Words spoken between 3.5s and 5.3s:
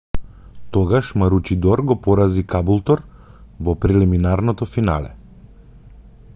во прелиминарното финале